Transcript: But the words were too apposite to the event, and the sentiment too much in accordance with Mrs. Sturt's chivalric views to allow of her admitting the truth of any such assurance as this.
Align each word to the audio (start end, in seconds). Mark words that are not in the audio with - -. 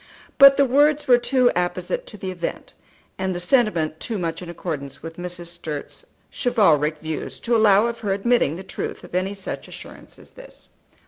But 0.39 0.57
the 0.57 0.65
words 0.65 1.07
were 1.07 1.19
too 1.19 1.51
apposite 1.55 2.07
to 2.07 2.17
the 2.17 2.31
event, 2.31 2.73
and 3.19 3.35
the 3.35 3.39
sentiment 3.39 3.99
too 3.99 4.17
much 4.17 4.41
in 4.41 4.49
accordance 4.49 5.03
with 5.03 5.17
Mrs. 5.17 5.49
Sturt's 5.49 6.05
chivalric 6.33 6.97
views 7.01 7.39
to 7.41 7.55
allow 7.55 7.85
of 7.85 7.99
her 7.99 8.11
admitting 8.11 8.55
the 8.55 8.63
truth 8.63 9.03
of 9.03 9.13
any 9.13 9.35
such 9.35 9.67
assurance 9.67 10.17
as 10.17 10.31
this. 10.31 10.69